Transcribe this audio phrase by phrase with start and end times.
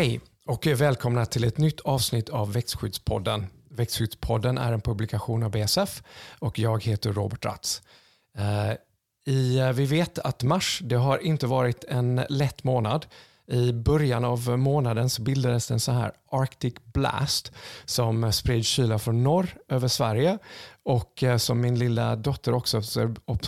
[0.00, 3.46] Hej och välkomna till ett nytt avsnitt av Växtskyddspodden.
[3.70, 6.02] Växtskyddspodden är en publikation av BSF
[6.38, 7.82] och jag heter Robert Ratz.
[8.38, 8.72] Eh,
[9.34, 13.06] I, eh, vi vet att mars det har inte varit en lätt månad.
[13.46, 17.52] I början av månaden så bildades en så här Arctic Blast
[17.84, 20.38] som spred kyla från norr över Sverige
[20.82, 22.82] och eh, som min lilla dotter också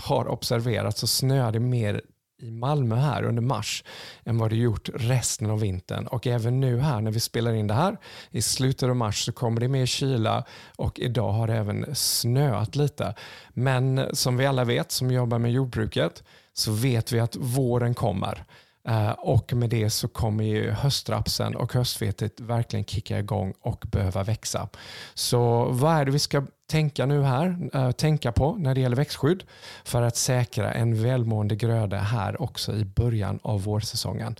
[0.00, 2.02] har observerat så snöade mer
[2.42, 3.84] i Malmö här under mars
[4.24, 6.06] än vad det gjort resten av vintern.
[6.06, 7.96] Och även nu här när vi spelar in det här
[8.30, 10.44] i slutet av mars så kommer det mer kyla
[10.76, 13.14] och idag har det även snöat lite.
[13.48, 18.44] Men som vi alla vet som jobbar med jordbruket så vet vi att våren kommer.
[18.88, 24.22] Eh, och med det så kommer ju höstrapsen och höstvetet verkligen kicka igång och behöva
[24.22, 24.68] växa.
[25.14, 28.96] Så vad är det vi ska tänka nu här, uh, tänka på när det gäller
[28.96, 29.44] växtskydd
[29.84, 34.36] för att säkra en välmående gröda här också i början av vårsäsongen?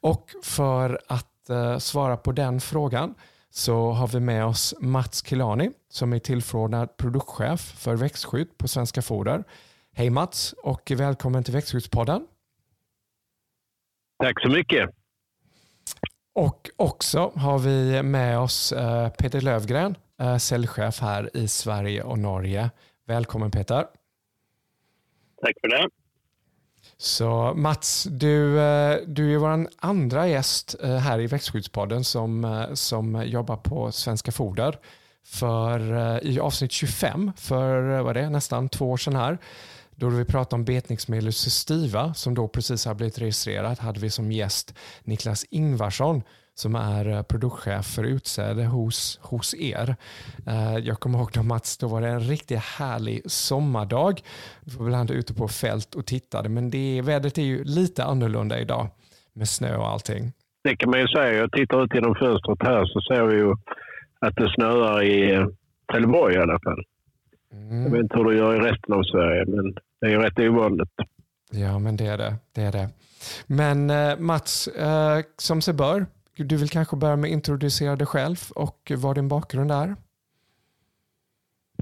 [0.00, 3.14] Och för att uh, svara på den frågan
[3.50, 9.02] så har vi med oss Mats Kilani som är tillförordnad produktchef för växtskydd på Svenska
[9.02, 9.44] Foder.
[9.94, 12.26] Hej Mats och välkommen till Växtskyddspodden.
[14.20, 14.90] Tack så mycket.
[16.32, 22.18] Och också har vi med oss eh, Peter Lövgren, eh, säljchef här i Sverige och
[22.18, 22.70] Norge.
[23.06, 23.86] Välkommen Peter.
[25.42, 25.88] Tack för det.
[26.96, 33.56] Så Mats, du, eh, du är vår andra gäst här i Växtskyddspodden som, som jobbar
[33.56, 34.78] på Svenska Foder.
[35.24, 35.80] För
[36.26, 39.38] i avsnitt 25, för vad det nästan två år sedan här,
[40.00, 44.32] då vi pratade om betningsmedlet Sustiva som då precis har blivit registrerat hade vi som
[44.32, 46.22] gäst Niklas Ingvarsson
[46.54, 49.96] som är eh, produktchef för utsäde hos, hos er.
[50.46, 54.20] Eh, jag kommer ihåg då Mats, då var det en riktigt härlig sommardag.
[54.64, 58.60] Vi var ibland ute på fält och tittade men det, vädret är ju lite annorlunda
[58.60, 58.88] idag
[59.32, 60.32] med snö och allting.
[60.64, 61.32] Det kan man ju säga.
[61.32, 63.52] Jag tittar ut genom fönstret här så ser vi ju
[64.20, 65.46] att det snöar i
[65.92, 66.84] Trelleborg i alla fall.
[67.52, 67.82] Mm.
[67.82, 70.38] Jag vet inte hur det gör i resten av Sverige men det är ju rätt
[70.38, 70.90] ovanligt.
[71.50, 72.36] Ja, men det är det.
[72.54, 72.88] det, är det.
[73.46, 76.06] Men eh, Mats, eh, som sig bör,
[76.36, 79.96] du vill kanske börja med att introducera dig själv och vad din bakgrund är?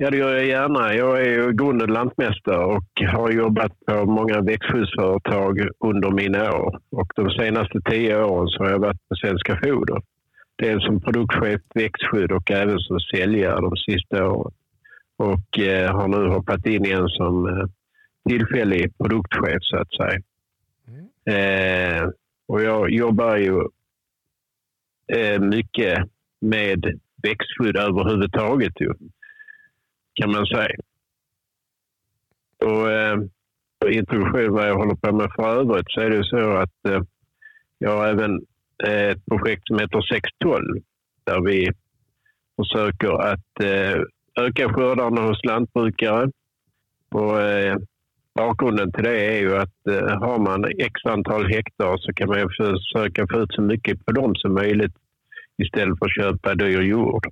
[0.01, 0.95] Ja, det gör jag gärna.
[0.95, 6.81] Jag är ju grunden lantmästare och har jobbat på många växtskyddsföretag under mina år.
[6.91, 10.03] Och de senaste tio åren så har jag varit på Svenska Foder.
[10.57, 14.53] Dels som produktchef växtskydd och även som säljare de sista åren.
[15.17, 17.69] Och eh, har nu hoppat in igen som
[18.29, 20.21] tillfällig produktchef så att säga.
[20.89, 21.09] Mm.
[21.25, 22.11] Eh,
[22.47, 23.61] och jag jobbar ju
[25.13, 25.99] eh, mycket
[26.41, 28.95] med växtskydd överhuvudtaget ju,
[30.15, 30.77] kan man säga.
[32.65, 33.19] Och eh,
[33.87, 37.03] introduktion vad jag håller på med för övrigt så är det så att eh,
[37.79, 38.47] jag har även
[38.87, 40.83] eh, ett projekt som heter 612
[41.25, 41.71] där vi
[42.57, 44.03] försöker att eh,
[44.45, 46.31] öka skördarna hos lantbrukare.
[47.11, 47.77] Och, eh,
[48.39, 52.49] bakgrunden till det är ju att eh, har man x antal hektar så kan man
[52.57, 54.97] försöka få ut så mycket på dem som möjligt
[55.63, 57.27] istället för att köpa dyr jord.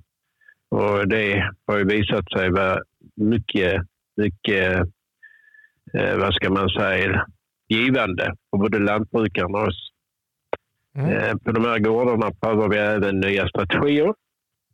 [0.69, 2.81] Och det har ju visat sig vara
[3.15, 3.81] mycket,
[4.17, 4.79] mycket,
[5.93, 7.25] eh, vad ska man säga,
[7.67, 9.91] givande för både lantbrukarna och oss.
[10.95, 11.09] Mm.
[11.09, 14.13] Eh, på de här gårdarna prövar vi även nya strategier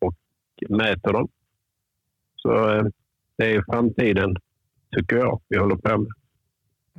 [0.02, 0.16] och
[0.70, 1.28] mäter dem.
[2.36, 2.84] Så eh,
[3.38, 4.36] det är framtiden,
[4.98, 6.12] tycker jag, vi håller på med.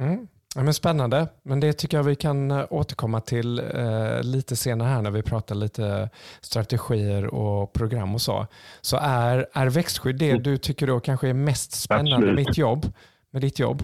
[0.01, 0.29] Mm.
[0.57, 4.89] Ja, men spännande, men det tycker jag vi kan eh, återkomma till eh, lite senare
[4.89, 6.11] här när vi pratar lite
[6.41, 8.47] strategier och program och så.
[8.81, 10.43] Så är, är växtskydd det mm.
[10.43, 12.87] du tycker då kanske är mest spännande med ditt jobb?
[13.31, 13.83] Med ditt jobb?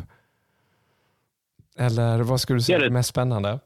[1.79, 3.59] Eller vad skulle du säga är mest spännande?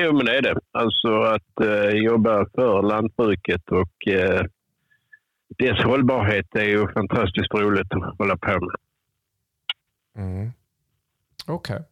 [0.00, 0.60] Jo, men det är det.
[0.72, 4.44] Alltså att eh, jobba för lantbruket och eh,
[5.58, 8.76] dess hållbarhet är ju fantastiskt roligt att hålla på med.
[10.16, 10.52] Mm.
[11.46, 11.74] Okej.
[11.74, 11.86] Okay.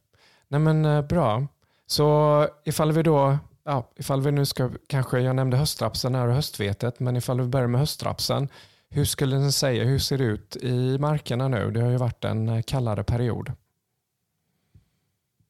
[0.49, 1.47] Nej men eh, bra.
[1.87, 6.35] Så ifall vi då, ja, ifall vi nu ska, kanske, jag nämnde höstrapsen här och
[6.35, 8.49] höstvetet, men ifall vi börjar med höstrapsen,
[8.91, 11.71] hur skulle ni säga, hur ser det ut i markerna nu?
[11.71, 13.53] Det har ju varit en eh, kallare period.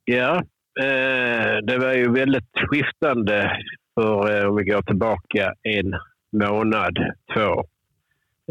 [0.04, 0.36] Ja,
[0.80, 3.56] eh, det var ju väldigt skiftande
[3.94, 5.94] för eh, om vi går tillbaka en
[6.32, 6.98] månad,
[7.34, 7.64] två.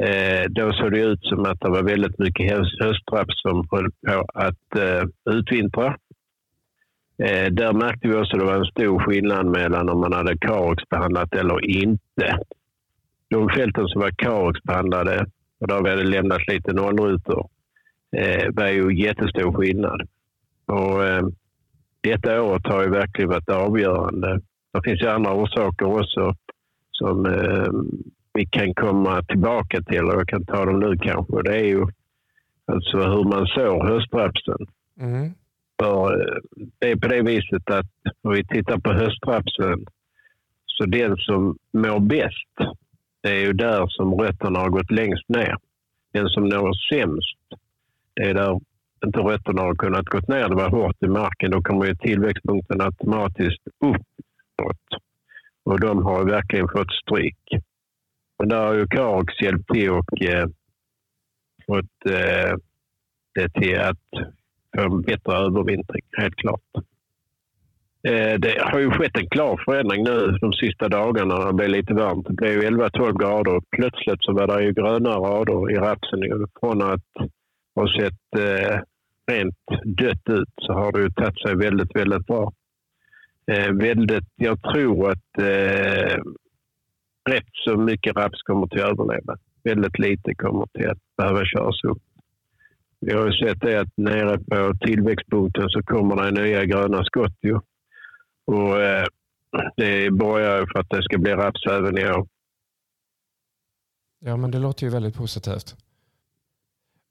[0.02, 4.26] Eh, då såg det ut som att det var väldigt mycket höstrapp som höll på
[4.34, 5.98] att eh, utvintra.
[7.24, 10.38] Eh, där märkte vi också att det var en stor skillnad mellan om man hade
[10.38, 12.40] Karexbehandlat eller inte.
[13.30, 15.26] De fälten som var Karexbehandlade
[15.60, 17.50] och där vi hade lämnat lite nollrutor
[18.18, 20.02] eh, var ju jättestor skillnad.
[20.66, 21.02] Och,
[22.02, 24.42] detta året har ju verkligen varit avgörande
[24.78, 26.36] det finns ju andra orsaker också
[26.92, 27.26] som
[28.38, 31.42] vi kan komma tillbaka till, och jag kan ta dem nu kanske.
[31.42, 31.86] Det är ju
[32.66, 34.68] alltså hur man sår höstrapsen.
[35.00, 35.34] Mm.
[35.80, 36.38] För eh,
[36.80, 37.92] det är på det viset att
[38.22, 39.86] om vi tittar på höstrapsen
[40.66, 42.54] så den som mår bäst,
[43.22, 45.56] det är ju där som rötterna har gått längst ner.
[46.13, 47.39] Den som når sämst,
[48.16, 48.60] det är där
[49.06, 52.81] inte rötterna har kunnat gå ner, det var hårt i marken, då kommer ju tillväxtpunkten
[52.81, 54.88] automatiskt uppåt.
[55.63, 57.44] Och de har verkligen fått stryk.
[58.39, 60.48] Men där har ju Karox hjälpt till och eh,
[61.66, 62.56] fått eh,
[63.36, 64.07] det till att
[64.75, 66.62] få en bättre övervintring, helt klart.
[68.07, 71.69] Eh, det har ju skett en klar förändring nu de sista dagarna när det blev
[71.69, 72.28] lite varmt.
[72.28, 73.62] Det blev 11-12 grader.
[73.72, 76.48] Plötsligt så var det ju gröna rader i rapsen.
[76.60, 77.31] Från att
[77.75, 78.80] ha sett eh,
[79.31, 82.54] rent dött ut så har det ju tagit sig väldigt, väldigt bra.
[83.51, 86.18] Eh, väldigt, jag tror att eh,
[87.27, 89.38] rätt så mycket raps kommer till att överleva.
[89.63, 92.01] Väldigt lite kommer till att behöva köras upp.
[93.00, 97.38] Vi har ju sett det att nere på tillväxtpunkten så kommer det nya gröna skott.
[97.41, 97.59] Ju.
[98.45, 99.06] Och, eh,
[99.77, 102.27] det borgar för att det ska bli raps även i år.
[104.19, 105.75] Ja, men det låter ju väldigt positivt.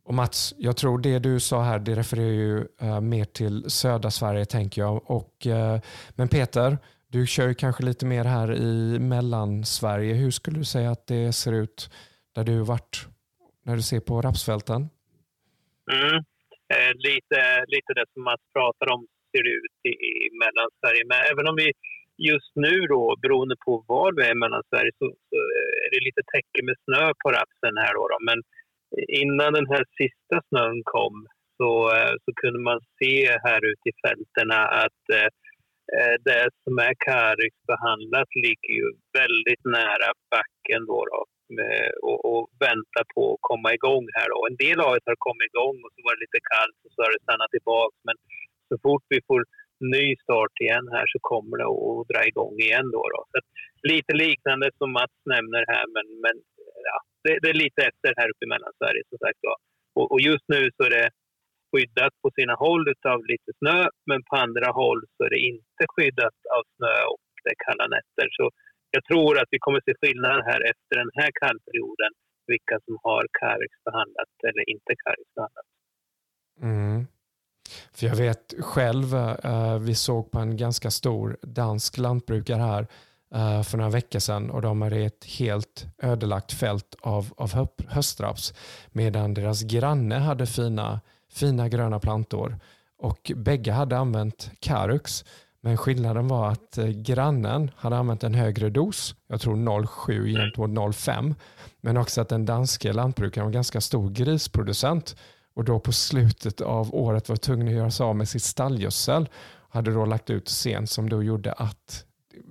[0.04, 4.10] Och Mats, jag tror det du sa här, det refererar ju eh, mer till södra
[4.10, 5.10] Sverige tänker jag.
[5.10, 5.80] Och, eh,
[6.14, 6.78] men Peter,
[7.12, 10.14] du kör ju kanske lite mer här i Mellansverige.
[10.14, 11.91] Hur skulle du säga att det ser ut
[12.35, 13.06] där du varit
[13.64, 14.81] när du ser på rapsfälten?
[15.93, 16.17] Mm.
[16.75, 17.41] Eh, lite,
[17.75, 21.03] lite det som Mats pratar om ser ut i, i Mellansverige.
[21.11, 21.69] Men även om vi
[22.31, 25.37] just nu då, beroende på var vi är i Mellansverige, så, så
[25.85, 28.05] är det lite täcke med snö på rapsen här då.
[28.12, 28.19] då.
[28.29, 28.38] Men
[29.23, 31.17] innan den här sista snön kom
[31.59, 33.14] så, eh, så kunde man se
[33.47, 35.29] här ute i fälterna att eh
[35.94, 38.88] Eh, det som är Karix behandlat ligger ju
[39.21, 41.21] väldigt nära backen då, då
[42.09, 44.29] och, och väntar på att komma igång här.
[44.33, 44.38] Då.
[44.50, 46.99] En del av det har kommit igång och så var det lite kallt och så
[47.03, 47.97] har det stannat tillbaka.
[48.09, 48.17] Men
[48.69, 49.41] så fort vi får
[49.94, 52.87] ny start igen här så kommer det att dra igång igen.
[52.94, 53.21] Då, då.
[53.33, 53.38] Så
[53.93, 56.37] lite liknande som Mats nämner här, men, men
[56.91, 59.41] ja, det, det, är lite efter här uppe i Mellansverige som sagt.
[59.99, 61.09] Och, och, just nu så är det
[61.76, 62.84] skyddat på sina håll
[63.14, 67.20] av lite snö, men på andra håll så är det inte skyddat av snö och
[67.44, 68.28] det är kalla nätter.
[68.37, 68.50] Så
[68.90, 72.12] jag tror att vi kommer se skillnad här efter den här kallperioden,
[72.46, 73.75] vilka som har Carix
[74.49, 75.28] eller inte Carix.
[76.62, 77.06] Mm.
[77.93, 79.14] För jag vet själv,
[79.44, 82.87] eh, vi såg på en ganska stor dansk lantbrukare här
[83.34, 87.50] eh, för några veckor sedan och de hade ett helt ödelagt fält av, av
[87.88, 88.55] höstraps
[88.93, 91.00] medan deras granne hade fina,
[91.37, 92.59] fina gröna plantor
[92.99, 95.25] och bägge hade använt Carux.
[95.61, 100.71] Men skillnaden var att eh, grannen hade använt en högre dos, jag tror 0,7 gentemot
[100.71, 101.35] 0,5.
[101.81, 105.17] Men också att den danske lantbrukaren var en ganska stor grisproducent
[105.55, 109.29] och då på slutet av året var tvungen att göra sig av med sitt stallgödsel.
[109.69, 112.05] Hade då lagt ut sen som då gjorde att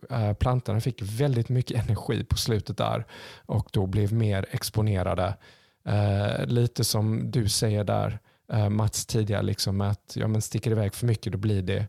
[0.10, 3.06] eh, plantorna fick väldigt mycket energi på slutet där
[3.46, 5.38] och då blev mer exponerade.
[5.86, 8.20] Eh, lite som du säger där
[8.54, 11.88] Eh, Mats tidigare, liksom att ja, men sticker iväg för mycket då blir det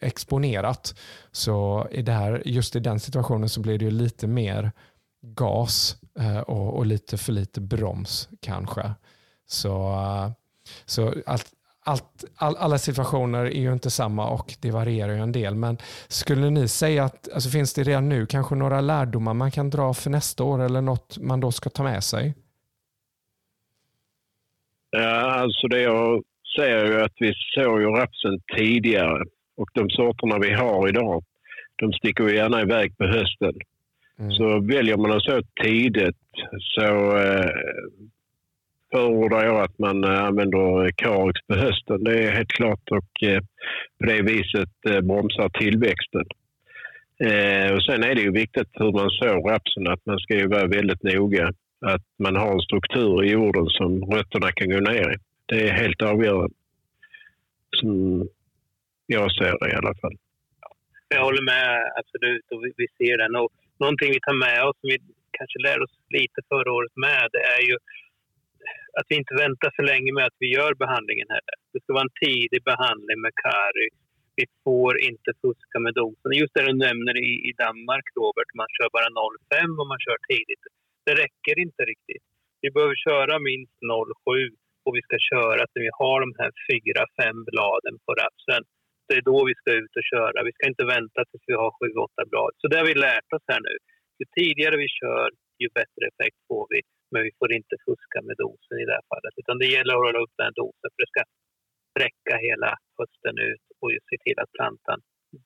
[0.00, 0.94] exponerat.
[1.32, 4.72] Så i det här, just i den situationen så blir det ju lite mer
[5.22, 8.94] gas eh, och, och lite för lite broms kanske.
[9.46, 10.30] Så, eh,
[10.84, 11.46] så allt,
[11.84, 15.54] allt, all, alla situationer är ju inte samma och det varierar ju en del.
[15.54, 19.70] Men skulle ni säga att alltså finns det redan nu kanske några lärdomar man kan
[19.70, 22.34] dra för nästa år eller något man då ska ta med sig?
[24.90, 26.22] Ja, alltså det jag
[26.56, 29.24] säger ju att vi såg ju rapsen tidigare
[29.56, 31.24] och de sorterna vi har idag,
[31.76, 33.54] de sticker ju gärna iväg på hösten.
[34.18, 34.30] Mm.
[34.30, 36.16] Så väljer man att så tidigt
[36.58, 37.50] så eh,
[38.92, 42.04] förordar jag att man eh, använder Carix på hösten.
[42.04, 43.40] Det är helt klart och eh,
[43.98, 46.24] på det viset eh, bromsar tillväxten.
[47.74, 50.66] Och sen är det ju viktigt hur man sår rapsen, att man ska ju vara
[50.66, 51.52] väldigt noga.
[51.86, 55.16] Att man har en struktur i jorden som rötterna kan gå ner i.
[55.46, 56.54] Det är helt avgörande.
[57.76, 57.90] Som
[59.06, 60.16] jag ser det i alla fall.
[61.08, 61.66] Jag håller med
[62.00, 63.36] absolut och vi, ser den.
[63.40, 63.50] Och
[63.82, 64.98] någonting vi tar med oss, som vi
[65.38, 67.76] kanske lär oss lite förra året med, det är ju
[68.98, 71.56] att vi inte väntar för länge med att vi gör behandlingen heller.
[71.72, 73.88] Det ska vara en tidig behandling med kari.
[74.38, 76.32] Vi får inte fuska med dosen.
[76.40, 80.18] Just det du nämner i, i Danmark, Robert, man kör bara 0,5 och man kör
[80.32, 80.64] tidigt.
[81.06, 82.24] Det räcker inte riktigt.
[82.62, 84.54] Vi behöver köra minst 0,7
[84.84, 88.62] och vi ska köra tills vi har de här fyra, fem bladen på rapsen.
[89.08, 90.38] det är då vi ska ut och köra.
[90.48, 92.52] Vi ska inte vänta tills vi har 7-8 blad.
[92.60, 93.74] Så det har vi lärt oss här nu.
[94.20, 95.28] Ju tidigare vi kör,
[95.62, 96.80] ju bättre effekt får vi.
[97.12, 99.34] Men vi får inte fuska med dosen i det här fallet.
[99.42, 101.22] Utan det gäller att hålla upp den här dosen för det ska
[102.04, 105.00] räcka hela hösten ut och se till att plantan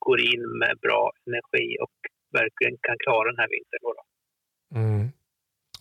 [0.07, 1.97] går in med bra energi och
[2.39, 3.83] verkligen kan klara den här vintern.
[3.83, 3.93] Då.
[4.81, 5.05] Mm.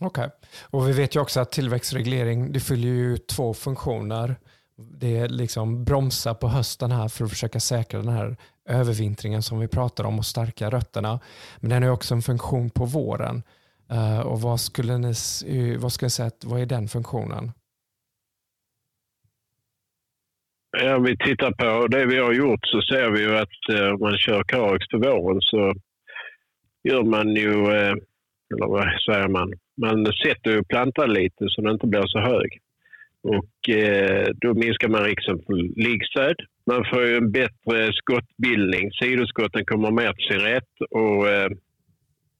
[0.00, 0.30] Okej, okay.
[0.70, 4.36] och vi vet ju också att tillväxtreglering det fyller ju två funktioner.
[4.76, 8.36] Det är liksom bromsa på hösten här för att försöka säkra den här
[8.68, 11.20] övervintringen som vi pratar om och stärka rötterna.
[11.60, 13.42] Men den har också en funktion på våren.
[13.90, 15.12] Eh, och vad skulle ni,
[15.76, 17.52] vad skulle ni säga, vad är den funktionen?
[20.82, 24.00] Ja, vi tittar på det vi har gjort så ser vi ju att eh, om
[24.00, 25.74] man kör Carex på våren så
[26.88, 27.94] gör man ju, eh,
[28.54, 32.60] eller vad säger man, man sätter ju plantan lite så den inte blir så hög.
[33.22, 35.54] Och eh, då minskar man risken för
[35.86, 36.36] liggsäd.
[36.66, 38.92] Man får ju en bättre skottbildning.
[38.92, 41.48] Sidoskotten kommer mer till sin rätt och eh,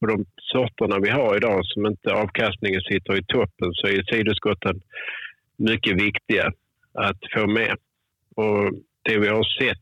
[0.01, 4.81] på de sorterna vi har idag som inte avkastningen sitter i toppen så är sidoskotten
[5.57, 6.53] mycket viktiga
[6.93, 7.77] att få med.
[8.37, 8.73] Och
[9.03, 9.79] det vi har sett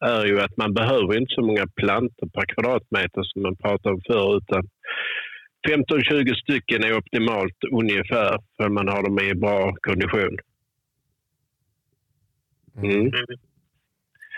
[0.00, 4.00] är ju att man behöver inte så många plantor per kvadratmeter som man pratade om
[4.06, 4.68] förr utan
[5.68, 10.38] 15-20 stycken är optimalt ungefär för man har dem i bra kondition.
[12.76, 13.00] Mm.
[13.00, 13.38] Mm.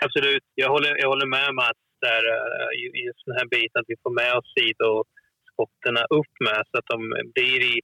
[0.05, 4.03] Absolut, jag håller, jag håller med Mats där, eh, just den här biten att vi
[4.03, 6.99] får med oss sidoskotten upp med så att de
[7.35, 7.75] blir i,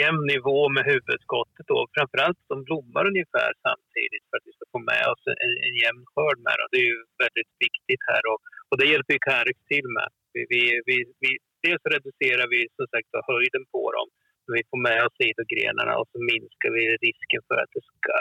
[0.00, 1.66] jämn nivå med huvudskottet.
[1.76, 5.76] och Framförallt de blommar ungefär samtidigt för att vi ska få med oss en, en
[5.82, 6.68] jämn skörd med dem.
[6.72, 10.10] Det är ju väldigt viktigt här och, och det hjälper ju Karek till med.
[10.34, 11.30] Vi, vi, vi, vi
[11.66, 14.08] dels reducerar vi som sagt höjden på dem,
[14.44, 18.16] men vi får med oss sidogrenarna och så minskar vi risken för att det ska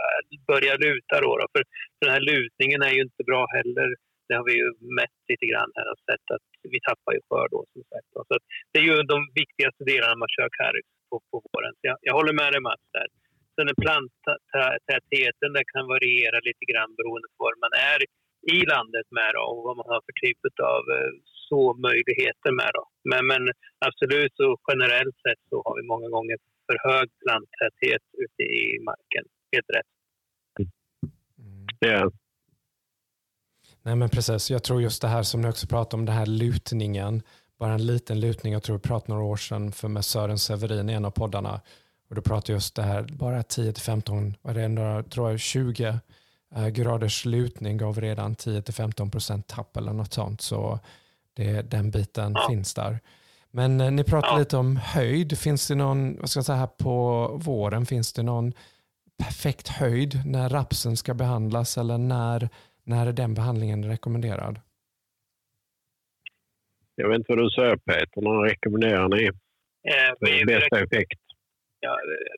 [0.52, 1.16] börja luta.
[1.26, 1.46] Då, då.
[1.54, 1.64] För,
[1.96, 3.90] för den här lutningen är ju inte bra heller.
[4.28, 4.68] Det har vi ju
[5.00, 8.10] mätt lite grann här och sett att vi tappar ju skörd då som sagt.
[8.30, 8.36] Så
[8.72, 11.74] det är ju de viktigaste delarna man kör Carix på, på våren.
[11.80, 13.08] Så jag, jag håller med dig Mats där.
[13.56, 18.00] Sen är planttätheten, den kan variera lite grann beroende på var man är
[18.56, 20.42] i landet med då, och vad man har för typ
[20.74, 21.14] av eh,
[21.50, 22.72] så möjligheter med.
[22.78, 22.84] Då.
[23.12, 23.42] Men, men
[23.88, 26.38] absolut, så generellt sett så har vi många gånger
[26.68, 29.26] för hög planttäthet ute i marken.
[29.54, 29.92] Helt rätt.
[30.60, 31.68] Mm.
[31.86, 32.10] Yeah.
[33.82, 36.26] Nej men precis, jag tror just det här som ni också pratar om, den här
[36.26, 37.22] lutningen,
[37.60, 40.90] bara en liten lutning, jag tror vi pratade några år sedan för med Sören Severin
[40.90, 41.62] i en av poddarna,
[42.10, 46.00] och då pratade just det här, bara 10-15, vad är det, några, tror jag 20
[46.56, 50.42] eh, graders lutning gav redan 10-15% tapp eller något sånt.
[50.42, 50.80] Så
[51.36, 52.48] det, den biten ja.
[52.50, 53.00] finns där.
[53.52, 54.40] Men eh, ni pratar ja.
[54.40, 55.40] lite om höjd.
[55.40, 58.54] Finns det någon, vad ska jag säga här på våren, finns det någon
[59.24, 62.50] perfekt höjd när rapsen ska behandlas eller när,
[62.84, 64.60] när är den behandlingen rekommenderad?
[66.96, 69.24] Jag vet inte vad du säger Peter, när rekommenderar ni
[69.94, 71.22] eh, bästa effekt?
[71.80, 71.94] Ja,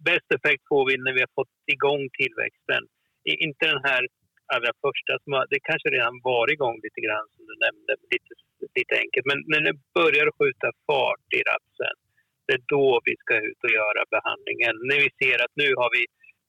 [0.09, 2.83] bäst effekt får vi när vi har fått igång tillväxten.
[3.47, 4.01] Inte den här
[4.53, 8.33] allra första, som har, det kanske redan var igång lite grann som du nämnde, lite
[8.79, 9.25] lite enkelt.
[9.31, 11.95] Men när det börjar skjuta fart i rapsen,
[12.45, 14.73] det är då vi ska ut och göra behandlingen.
[14.89, 16.03] När vi ser att nu har vi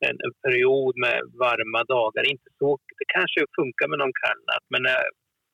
[0.07, 2.69] en, en period med varma dagar, inte så,
[3.01, 5.03] det kanske funkar med någon kall natt, men eh, när,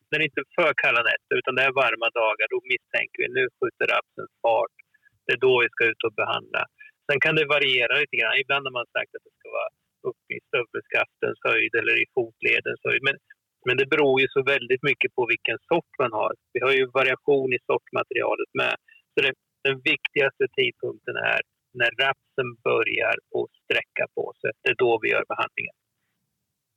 [0.09, 3.29] när det inte är för kalla nätter utan det är varma dagar, då misstänker vi
[3.39, 4.77] nu skjuter rapsen fart.
[5.25, 6.63] Det är då vi ska ut och behandla.
[7.07, 8.43] Sen kan det variera lite grann.
[8.43, 9.71] Ibland har man sagt att det ska vara
[10.11, 13.03] uppe i stövelskaftens höjd eller i fotledens höjd.
[13.09, 13.17] Men
[13.69, 16.33] men det beror ju så väldigt mycket på vilken sort man har.
[16.53, 18.75] Vi har ju variation i sortmaterialet med.
[19.13, 19.33] Så det,
[19.69, 21.41] den viktigaste tidpunkten är
[21.81, 24.51] när rapsen börjar att sträcka på sig.
[24.63, 25.77] Det är då vi gör behandlingen.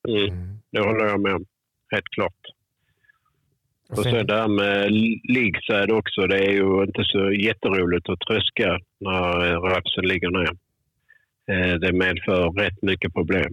[0.07, 1.45] Mm, det håller jag med om.
[1.93, 2.41] Helt klart.
[3.89, 4.91] Och sen det här med
[5.37, 6.27] liggsäd också.
[6.27, 10.53] Det är ju inte så jätteroligt att tröska när rapsen ligger ner.
[11.51, 13.51] Eh, det medför rätt mycket problem.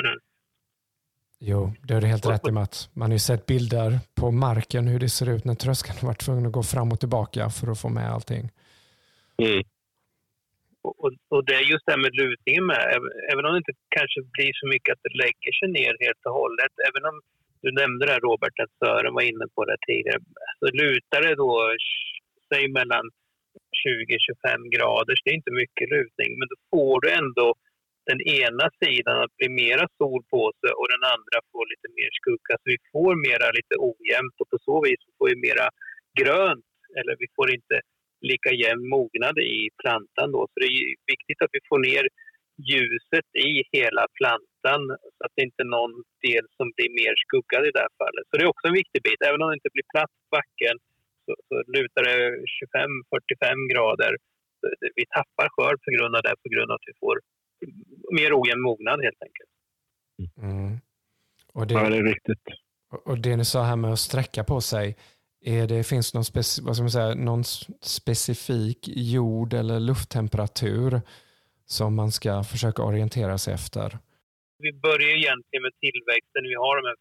[0.00, 0.18] Mm.
[1.44, 2.90] Jo, det har du helt rätt i Mats.
[3.00, 6.24] Man har ju sett bilder på marken hur det ser ut när tröskeln har varit
[6.26, 8.44] tvungen att gå fram och tillbaka för att få med allting.
[9.44, 9.62] Mm.
[10.88, 12.82] Och, och, det är just det här med lutningen med.
[13.32, 16.36] Även om det inte kanske blir så mycket att det lägger sig ner helt och
[16.40, 16.74] hållet.
[16.88, 17.16] Även om
[17.62, 20.20] du nämnde det här Robert, att Sören var inne på det tidigare.
[20.60, 21.52] Så lutar det då,
[22.48, 23.04] säg mellan
[23.82, 27.46] 20-25 grader, det är inte mycket lutning, men då får du ändå
[28.10, 32.10] den ena sidan att bli mera sol på sig och den andra får lite mer
[32.20, 32.54] skugga.
[32.60, 35.66] Så vi får mera lite ojämnt och på så vis får vi mera
[36.20, 37.76] grönt eller vi får inte
[38.30, 40.42] lika jämn mognad i plantan då.
[40.50, 42.04] Så det är viktigt att vi får ner
[42.70, 44.82] ljuset i hela plantan
[45.16, 45.94] så att det inte är någon
[46.26, 48.24] del som blir mer skuggad i det här fallet.
[48.26, 49.20] Så det är också en viktig bit.
[49.28, 50.74] Även om det inte blir platt på backen
[51.24, 52.18] så, så lutar det
[52.58, 54.12] 25-45 grader.
[54.98, 57.16] Vi tappar skörd på grund av det, på grund av att vi får
[58.16, 59.50] mer ojämn mognad helt enkelt.
[60.36, 60.80] Mm.
[61.52, 62.42] Och det, ja, det är riktigt.
[63.04, 64.96] Och det ni sa här med att sträcka på sig,
[65.44, 67.44] är det, finns någon, speci vad ska man säga, någon
[67.82, 71.00] specifik jord eller lufttemperatur
[71.66, 73.98] som man ska försöka orientera sig efter?
[74.66, 76.42] Vi börjar egentligen med tillväxten.
[76.52, 76.98] Vi har de här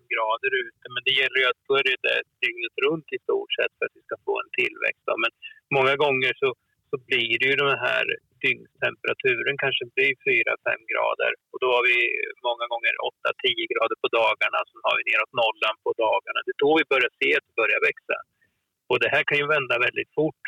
[0.00, 3.72] 4-5 grader ute, men det gäller ju att börja det dygnet runt i stort sett
[3.76, 5.04] för att vi ska få en tillväxt.
[5.24, 5.32] Men
[5.76, 6.48] många gånger så,
[6.90, 8.04] så blir det ju den här
[8.44, 11.98] dygnstemperaturen kanske blir 4-5 grader och då har vi
[12.48, 12.94] många gånger
[13.52, 16.38] 8-10 grader på dagarna, sen har vi neråt nollan på dagarna.
[16.44, 18.16] Det är då vi börjar se att det börjar växa.
[18.90, 20.42] Och det här kan ju vända väldigt fort.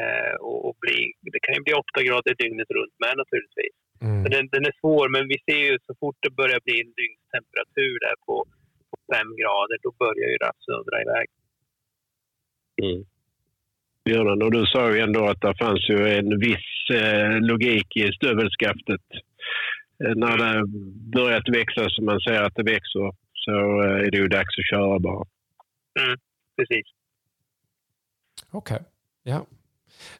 [0.00, 0.34] Eh,
[0.68, 0.98] och bli,
[1.34, 3.76] det kan ju bli 8 grader dygnet runt med naturligtvis.
[4.06, 4.22] Mm.
[4.32, 7.94] Den, den, är svår, men vi ser ju så fort det börjar bli en dygnstemperatur
[8.06, 8.36] där på,
[8.90, 11.28] på 5 grader, då börjar ju rapsen dra iväg.
[12.82, 13.00] Mm.
[14.04, 18.12] Björnen, och du sa ju ändå att det fanns ju en viss eh, logik i
[18.12, 19.00] stövelskaftet.
[20.04, 20.66] Eh, när det
[21.18, 24.70] börjat växa, som man ser att det växer, så eh, är det ju dags att
[24.70, 25.26] köra bara.
[26.00, 26.18] Mm,
[26.56, 26.86] precis.
[28.50, 28.86] Okej, okay.
[29.22, 29.46] ja.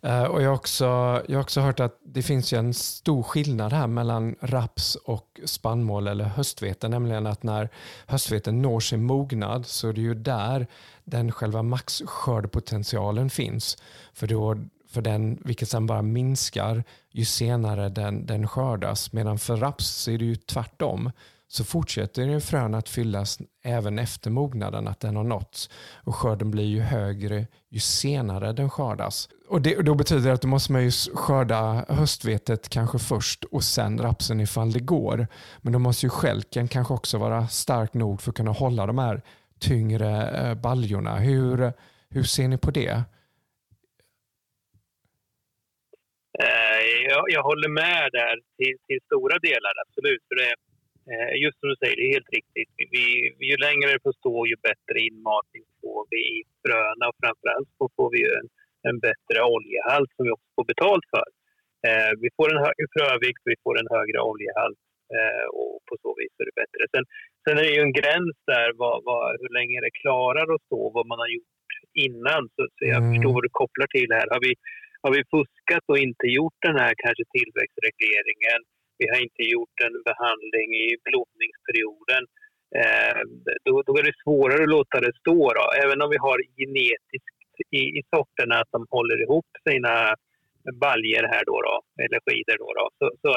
[0.06, 0.84] Uh, och jag har, också,
[1.28, 6.08] jag har också hört att det finns en stor skillnad här mellan raps och spannmål
[6.08, 7.68] eller höstvete, nämligen att när
[8.06, 10.66] höstveten når sin mognad så är det ju där
[11.04, 13.76] den själva maxskördepotentialen finns.
[14.12, 14.56] För, då,
[14.88, 19.12] för den, vilket sen bara minskar ju senare den, den skördas.
[19.12, 21.10] Medan för raps så är det ju tvärtom
[21.52, 25.70] så fortsätter ju frön att fyllas även efter mognaden, att den har nåtts.
[26.04, 29.28] Och skörden blir ju högre ju senare den skördas.
[29.52, 33.64] Och det, då betyder det att då måste man ju skörda höstvetet kanske först och
[33.64, 35.26] sen rapsen ifall det går.
[35.62, 38.98] Men då måste ju skälken kanske också vara stark nog för att kunna hålla de
[38.98, 39.20] här
[39.60, 41.14] tyngre eh, baljorna.
[41.16, 41.72] Hur,
[42.14, 42.94] hur ser ni på det?
[46.44, 50.22] Eh, jag, jag håller med där till, till stora delar, absolut.
[50.28, 50.52] För det,
[51.12, 52.70] eh, just som du säger, det är helt riktigt.
[52.94, 53.06] Vi,
[53.50, 57.84] ju längre det får stå, ju bättre inmatning får vi i fröna och framförallt så
[57.96, 58.48] får vi en,
[58.88, 61.28] en bättre oljehalt som vi också får betalt för.
[61.86, 64.82] Eh, vi får en högre frövikt, vi får en högre oljehalt
[65.16, 66.82] eh, och på så vis är det bättre.
[66.94, 67.04] Sen,
[67.44, 70.80] sen är det ju en gräns där vad, vad, hur länge det klarar att stå,
[70.96, 71.70] vad man har gjort
[72.06, 72.42] innan.
[72.54, 73.08] Så, så jag mm.
[73.10, 74.28] förstår vad du kopplar till här.
[74.34, 74.52] Har vi,
[75.04, 78.60] har vi fuskat och inte gjort den här kanske tillväxtregleringen
[79.02, 82.22] vi har inte gjort en behandling i blodningsperioden.
[82.80, 83.20] Eh,
[83.66, 85.40] då, då, är det svårare att låta det stå.
[85.58, 85.64] Då.
[85.84, 87.38] Även om vi har genetiskt
[87.70, 90.14] i, i sorterna att de håller ihop sina
[90.84, 93.30] baljer här då, då eller skidor då, då så, så,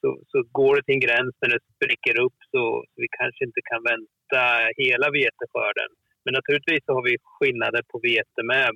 [0.00, 3.42] så, så, går det till en gräns när det spricker upp så, så vi kanske
[3.48, 4.42] inte kan vänta
[4.82, 5.90] hela veteskörden.
[6.24, 8.70] Men naturligtvis så har vi skillnader på vete med.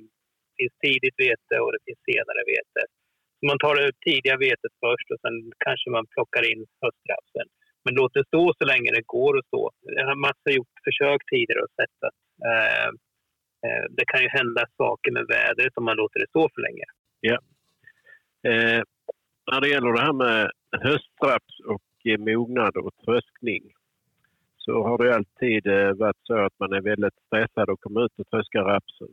[0.47, 2.81] Det finns tidigt vete och det finns senare vete
[3.49, 7.47] man tar det tidiga vetet först och sen kanske man plockar in höstrapsen.
[7.85, 9.63] Men låt det stå så länge det går att stå.
[9.81, 12.89] Det har gjort försök tidigare och sett att eh,
[13.65, 16.85] Eh, det kan ju hända saker med vädret om man låter det stå för länge.
[17.19, 17.37] Ja.
[18.49, 18.81] Eh,
[19.51, 23.63] när det gäller det här med höstraps och eh, mognad och tröskning
[24.57, 28.19] så har det alltid eh, varit så att man är väldigt stressad och kommer ut
[28.19, 29.07] och tröskar rapsen.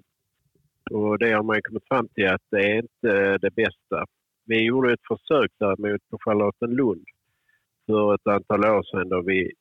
[0.91, 4.05] Och det har man kommit fram till att det är inte eh, det bästa.
[4.45, 7.05] Vi gjorde ett försök däremot på Charlottenlund
[7.87, 9.53] för ett antal år sedan då vi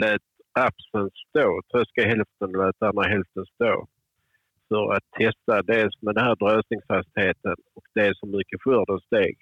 [0.00, 0.22] lät
[0.58, 3.86] rapsen stå, tröska hälften och lät andra hälften stå.
[4.68, 9.36] För att testa dels med den här drösningshastigheten och dels hur mycket skörden steg.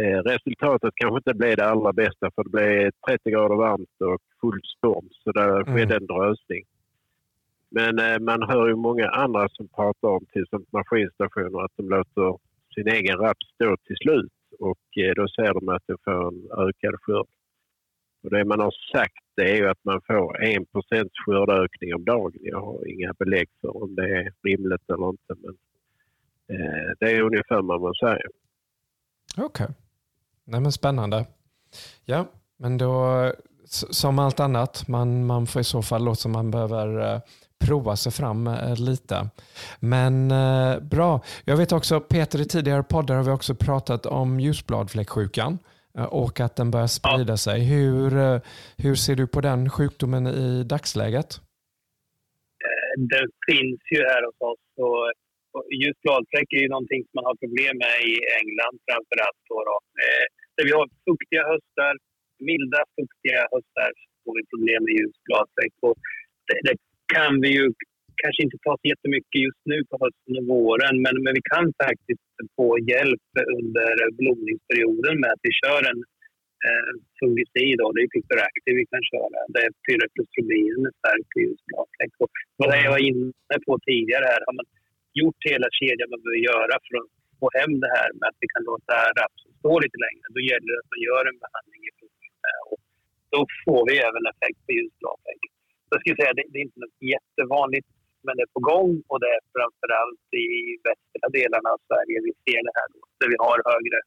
[0.00, 4.22] Eh, resultatet kanske inte blev det allra bästa för det blev 30 grader varmt och
[4.40, 6.64] full storm så där skedde en drösning.
[7.70, 11.88] Men eh, man hör ju många andra som pratar om till exempel maskinstationer att de
[11.88, 12.38] låter
[12.74, 16.68] sin egen raps stå till slut och eh, då ser de att de får en
[16.68, 17.26] ökad skörd.
[18.22, 22.32] Och det man har sagt det är ju att man får 1% skördeökning om dagen.
[22.40, 25.56] Jag har inga belägg för om det är rimligt eller inte men
[26.48, 28.28] eh, det är ungefär vad man säger.
[29.36, 29.64] Okej.
[29.64, 29.68] Okay.
[30.44, 31.26] Nej men spännande.
[32.04, 32.26] Ja,
[32.56, 33.32] men då
[33.68, 37.20] som allt annat, man, man får i så fall låta som man behöver eh,
[37.58, 39.28] prova sig fram eh, lite.
[39.80, 41.20] Men eh, bra.
[41.44, 45.58] Jag vet också, Peter, i tidigare poddar har vi också pratat om ljusbladfläcksjukan
[46.22, 47.58] och att den börjar sprida sig.
[47.74, 48.40] Hur, eh,
[48.84, 51.30] hur ser du på den sjukdomen i dagsläget?
[52.66, 54.64] Eh, den finns ju här hos oss.
[54.86, 55.02] Och
[55.84, 59.42] just bladfläck är ju någonting som man har problem med i England framför allt.
[59.50, 59.76] Då, då.
[60.04, 60.24] Eh,
[60.54, 61.94] där vi har fuktiga höstar
[62.48, 63.90] milda, fuktiga höstar
[64.22, 65.78] får vi problem med ljusglasväxt.
[66.48, 66.76] Det, det
[67.14, 67.64] kan vi ju
[68.22, 71.66] kanske inte ta så jättemycket just nu på hösten och våren men, men vi kan
[71.84, 73.28] faktiskt få hjälp
[73.58, 76.00] under blomningsperioden med att vi kör en
[76.66, 77.74] eh, fungicid.
[77.80, 77.86] Då.
[77.94, 79.38] Det är Pictor Active vi kan köra.
[79.54, 82.18] Det är pyretrostrobin med stark ljusglasväxt.
[82.60, 84.68] Vad jag var inne på tidigare här, har man
[85.20, 88.48] gjort hela kedjan man behöver göra för att få hem det här med att vi
[88.54, 91.90] kan låta rapsen stå lite längre, då gäller det att man gör en behandling i
[92.70, 92.80] och
[93.34, 95.42] Då får vi även effekt på ljusglasvägg.
[95.90, 97.88] Jag skulle säga det, det är inte något jättevanligt,
[98.24, 100.48] men det är på gång och det är framförallt i
[100.86, 103.98] västra delarna av Sverige vi ser det här då, där vi har högre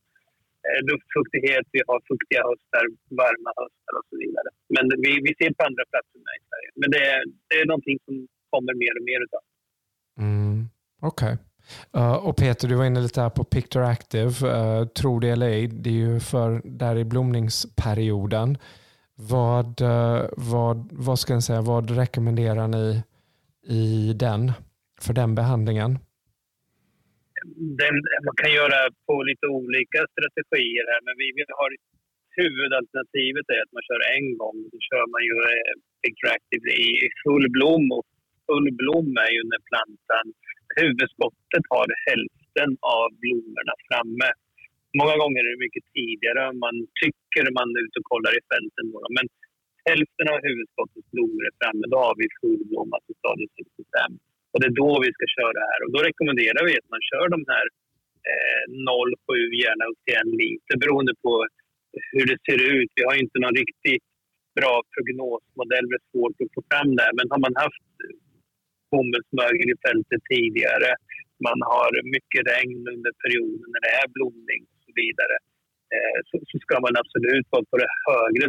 [0.67, 2.83] eh, luftfuktighet, vi har fuktiga höstar,
[3.21, 4.49] varma höstar och så vidare.
[4.75, 6.69] Men vi, vi ser på andra platser med i Sverige.
[6.81, 7.03] Men det,
[7.49, 8.15] det är någonting som
[8.53, 9.43] kommer mer och mer utav.
[10.25, 10.59] Mm,
[11.11, 11.33] Okej.
[11.33, 11.37] Okay.
[11.97, 14.49] Uh, och Peter, du var inne lite här på Picture Active.
[14.49, 18.57] Eh, uh, tro det eller ej, det är ju för där i blomningsperioden.
[19.15, 23.03] Vad, uh, vad, vad ska jag säga, vad rekommenderar ni
[23.63, 24.51] i den,
[25.01, 25.91] för den behandlingen?
[27.81, 27.93] Den,
[28.27, 31.67] man kan göra på lite olika strategier här, men vi, vill ha
[32.41, 34.57] huvudalternativet är att man kör en gång.
[34.71, 36.35] Då kör man ju eh, Picture
[36.87, 36.91] i
[37.23, 38.05] full blom och
[38.47, 40.25] full blom är ju när plantan
[40.79, 42.69] huvudskottet har hälften
[42.99, 44.29] av blommorna framme.
[44.99, 48.43] Många gånger är det mycket tidigare än man tycker man är ute och kollar i
[48.51, 48.85] fälten.
[49.17, 49.25] Men
[49.89, 51.85] hälften av huvudskottets blommor är framme.
[51.93, 54.11] Då har vi fullblommat i stadiet 65.
[54.51, 55.79] Och det är då vi ska köra här.
[55.83, 57.65] Och då rekommenderar vi att man kör de här
[58.29, 61.33] eh, 0,7 gärna upp till en liter beroende på
[62.15, 62.91] hur det ser ut.
[62.97, 64.05] Vi har inte någon riktigt
[64.59, 65.85] bra prognosmodell.
[65.89, 67.09] Det är svårt att få fram det.
[67.17, 67.91] Men har man haft
[68.91, 70.89] bomullsmögel i fältet tidigare.
[71.47, 75.35] Man har mycket regn under perioden när det är blomning och så vidare.
[75.95, 78.47] Eh, så, så, ska man absolut vara på det högre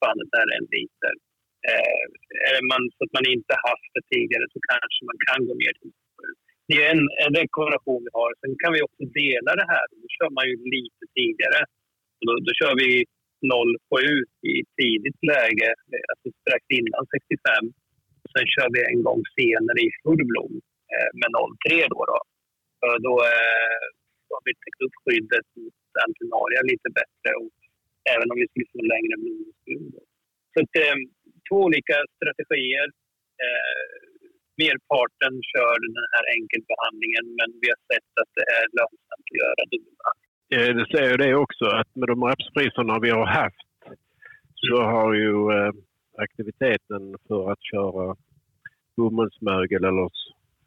[0.00, 1.14] dosspannet där en liter.
[1.70, 2.04] Eh,
[2.54, 5.74] är man så att man inte haft det tidigare så kanske man kan gå ner
[5.80, 5.92] till
[6.68, 8.30] det är en, en rekommendation vi har.
[8.40, 9.86] Sen kan vi också dela det här.
[10.02, 11.60] Då kör man ju lite tidigare.
[12.24, 12.90] Då, då kör vi
[13.52, 15.68] 0,7 i tidigt läge,
[16.10, 17.64] alltså strax innan 65.
[18.32, 20.54] Sen kör vi en gång senare i full blom
[20.94, 22.00] eh, med 0,3 då.
[22.12, 22.18] då.
[22.80, 23.84] För då, eh,
[24.26, 27.56] då har vi täckt upp skyddet mot antinaria lite bättre och
[28.14, 29.59] även om vi skulle få längre blomningsperiod.
[30.60, 30.96] Så att, eh,
[31.48, 32.88] två olika strategier.
[33.44, 33.84] Eh,
[34.62, 39.62] merparten kör den här enkelbehandlingen men vi har sett att det är lönsamt att göra
[39.70, 40.30] dubbelbehandling.
[40.78, 43.70] Det säger det också att med de rapspriserna vi har haft
[44.54, 45.72] så har ju eh,
[46.24, 48.16] aktiviteten för att köra
[48.96, 50.08] bomullsmögel eller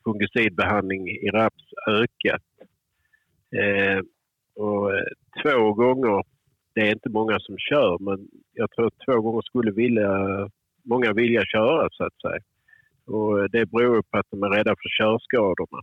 [0.04, 2.48] fungicidbehandling i raps ökat.
[3.62, 4.00] Eh,
[4.56, 5.12] och eh,
[5.44, 6.24] två gånger,
[6.74, 10.12] det är inte många som kör, men jag tror att två gånger skulle vilja,
[10.84, 12.44] många vilja köra så att säga.
[13.06, 15.82] Och det beror på att de är rädda för körskadorna.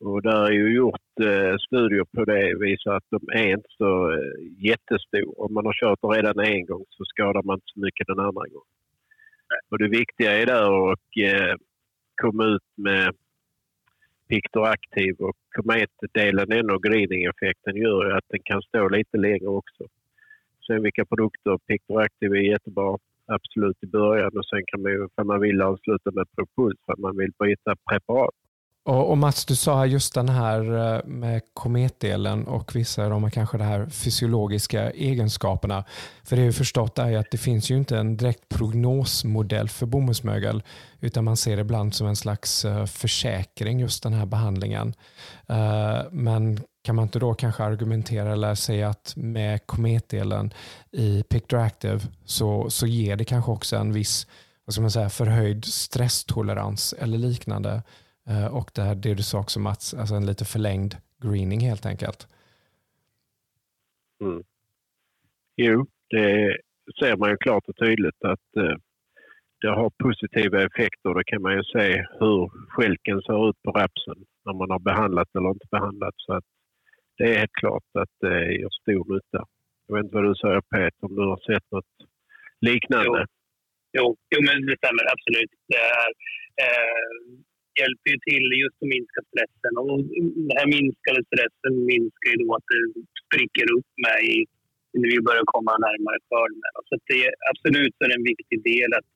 [0.00, 4.10] Och där är ju gjort eh, studier på det visar att de är inte så
[4.12, 4.18] eh,
[4.58, 5.44] jättestora.
[5.44, 8.46] Om man har kört redan en gång så skadar man inte så mycket den andra
[8.52, 8.72] gången.
[9.70, 11.54] Och det viktiga är där att eh,
[12.22, 13.14] komma ut med
[14.28, 19.84] Pictor Active och kometdelen och greening-effekten gör att den kan stå lite längre också.
[20.66, 25.08] Sen vilka produkter, Pictor Active är jättebra absolut i början och sen kan man ju,
[25.14, 28.34] om man vill, avsluta med Propuls för att man vill byta preparat.
[28.88, 33.30] Och, och Mats, du sa just den här eh, med kometdelen och vissa av de
[33.30, 35.84] kanske de här fysiologiska egenskaperna.
[36.22, 40.62] För det jag förstått är att det finns ju inte en direkt prognosmodell för bomullsmögel
[41.00, 44.94] utan man ser det ibland som en slags eh, försäkring just den här behandlingen.
[45.46, 50.52] Eh, men kan man inte då kanske argumentera eller säga att med kometdelen
[50.90, 54.26] i Pictoactive så, så ger det kanske också en viss
[54.64, 57.82] vad ska man säga, förhöjd stresstolerans eller liknande
[58.52, 62.28] och det, här, det du sa också Mats, alltså en lite förlängd greening helt enkelt.
[64.20, 64.42] Mm.
[65.56, 66.56] Jo, det
[67.00, 68.76] ser man ju klart och tydligt att eh,
[69.60, 71.14] det har positiva effekter.
[71.14, 75.28] Det kan man ju se hur skälken ser ut på rapsen när man har behandlat
[75.36, 76.14] eller inte behandlat.
[76.16, 76.44] Så att
[77.16, 79.46] det är helt klart att det gör stor nytta.
[79.86, 81.94] Jag vet inte vad du säger Peter, om du har sett något
[82.60, 83.26] liknande?
[83.92, 85.52] Jo, jo, jo men det stämmer absolut.
[85.68, 86.08] Det är,
[86.66, 87.10] eh,
[87.80, 89.72] hjälper ju till just att minska stressen.
[89.80, 89.88] Och
[90.48, 92.80] den här minskade stressen minskar ju då att det
[93.22, 94.36] spricker upp med i,
[95.00, 96.60] när vi börjar komma närmare skörden.
[96.88, 99.08] Så det är absolut är en viktig del att,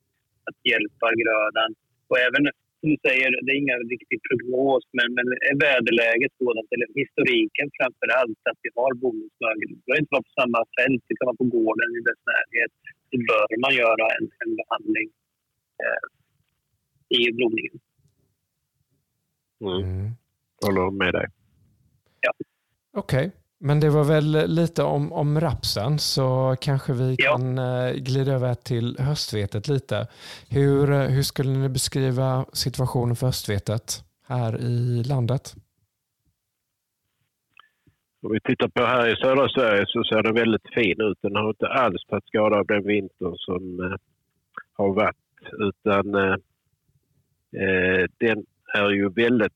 [0.47, 1.69] att hjälpa grödan.
[2.09, 2.43] Och även
[2.83, 5.27] som du säger, det är ingen riktig prognos, men, men
[5.65, 9.69] väderläget sådant, eller historiken framför allt, att vi har boningsmögel.
[9.73, 12.71] Det behöver inte vara på samma fält, det kan vara på gården i dess närhet.
[13.11, 15.07] Då bör man göra en, en behandling
[15.83, 16.03] eh,
[17.17, 17.77] i blodningen.
[19.63, 19.83] Mm.
[19.83, 20.11] mm.
[20.65, 21.27] Håller med dig.
[22.21, 22.31] Ja.
[22.93, 23.27] Okej.
[23.27, 23.31] Okay.
[23.65, 27.31] Men det var väl lite om, om rapsen så kanske vi ja.
[27.31, 30.07] kan eh, glida över till höstvetet lite.
[30.49, 35.55] Hur, eh, hur skulle ni beskriva situationen för höstvetet här i landet?
[38.21, 41.17] Om vi tittar på här i södra Sverige så ser det väldigt fin ut.
[41.21, 43.97] Den har inte alls tagit skada av den vintern som eh,
[44.73, 45.15] har varit.
[45.59, 46.35] Utan eh
[48.19, 49.53] den är ju väldigt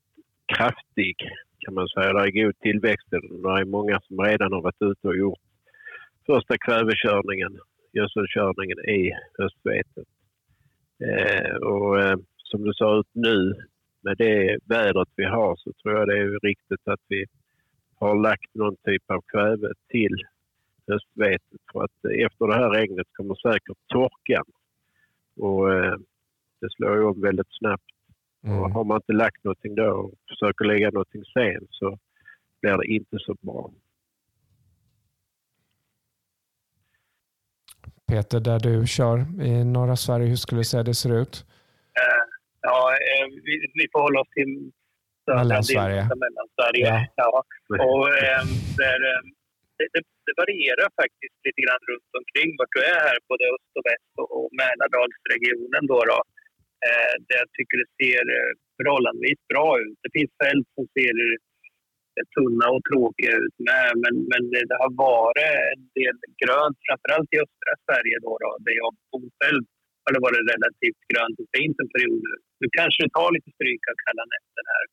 [0.56, 1.16] kraftig
[1.58, 2.12] kan man säga.
[2.12, 3.06] Det är god tillväxt.
[3.10, 5.40] Det är många som redan har varit ute och gjort
[6.26, 7.58] första kvävekörningen,
[7.92, 10.08] gödselkörningen i höstvetet.
[11.04, 13.54] Eh, och eh, som det ser ut nu
[14.00, 17.26] med det vädret vi har så tror jag det är riktigt att vi
[17.94, 20.16] har lagt någon typ av kväve till
[20.88, 24.44] höstvetet för att efter det här regnet kommer säkert torkan
[25.36, 25.96] och eh,
[26.60, 27.90] det slår ju om väldigt snabbt
[28.44, 28.58] Mm.
[28.58, 31.98] Och har man inte lagt någonting då och försöker lägga någonting sen så
[32.60, 33.70] blir det inte så bra.
[38.08, 41.34] Peter, där du kör i norra Sverige, hur skulle du säga det ser ut?
[42.00, 42.24] Uh,
[42.60, 44.52] ja, uh, vi, vi får hålla oss till
[45.36, 46.02] Mellansverige.
[46.24, 46.88] Mellansverige.
[47.16, 47.44] Ja.
[47.68, 47.84] ja.
[47.88, 48.48] Och, um,
[48.80, 48.98] där,
[49.78, 53.72] det, det, det, varierar faktiskt lite grann runt omkring vart du är här, både öst
[53.78, 55.82] och väst och, och Mälardalsregionen.
[55.90, 56.18] Då, då
[56.86, 59.98] eh, där jag tycker det ser eh, förhållandevis bra ut.
[60.04, 64.78] Det finns fält som ser eh, tunna och tråkiga ut med, men, men det, det
[64.84, 69.64] har varit en del grönt, framförallt i östra Sverige då, då där jag bor själv
[70.04, 72.34] har det varit relativt grönt och fint en period nu.
[72.60, 74.84] Nu kanske det tar lite stryk av kalla nätter här.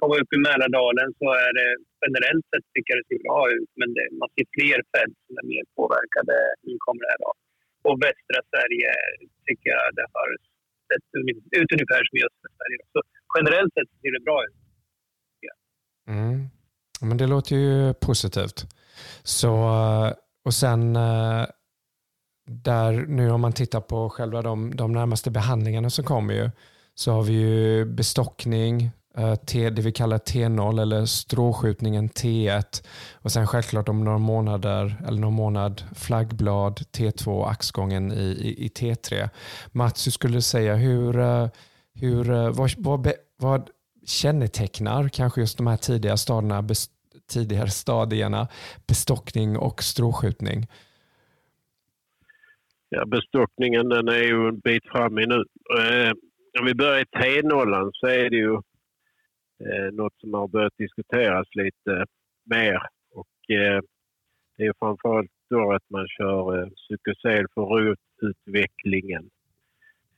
[0.00, 1.70] Kommer upp i Mälardalen så är det
[2.04, 5.34] generellt sett tycker jag det ser bra ut, men det, man ser fler fält som
[5.40, 7.32] är mer påverkade nu kommer det här då.
[7.88, 8.90] Och västra Sverige
[9.46, 10.30] tycker jag det har
[10.88, 11.06] sett
[11.60, 12.78] ut ungefär som i östra Sverige.
[12.92, 12.98] Så
[13.36, 14.56] generellt sett ser det bra ut.
[15.46, 15.54] Ja.
[16.12, 16.48] Mm.
[17.00, 18.66] Men det låter ju positivt.
[19.22, 20.12] Så, eh,
[20.44, 21.46] och sen eh,
[22.48, 26.50] där nu om man tittar på själva de, de närmaste behandlingarna som kommer ju
[26.94, 33.32] så har vi ju bestockning, Eh, T, det vi kallar T0 eller stråskjutningen T1 och
[33.32, 39.28] sen självklart om några månader eller någon månad flaggblad T2 axgången i, i, i T3.
[39.72, 41.48] Mats, hur skulle du säga hur, eh,
[41.94, 43.70] hur, eh, vad, vad, vad
[44.06, 46.92] kännetecknar kanske just de här tidiga stadierna, best,
[47.30, 48.48] tidigare stadierna
[48.86, 50.66] bestockning och stråskjutning?
[52.88, 55.44] Ja, bestockningen den är ju en bit fram i nu.
[55.80, 56.12] Eh,
[56.60, 58.60] om vi börjar i T0 så är det ju
[59.64, 62.04] eh, något som har börjat diskuteras lite
[62.44, 62.80] mer.
[63.14, 63.80] Och, eh,
[64.56, 69.30] det är framförallt då att man kör eh, psykosel för rotutvecklingen.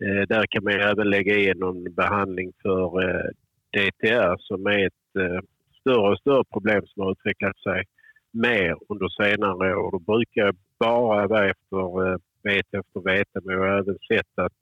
[0.05, 3.31] Eh, där kan man även lägga in någon behandling för eh,
[3.72, 5.40] DTR som är ett eh,
[5.81, 7.85] större och större problem som har utvecklat sig
[8.33, 9.90] mer under senare år.
[9.90, 14.33] Då brukar jag bara vara efter eh, vete efter vete men jag har även sett
[14.35, 14.53] att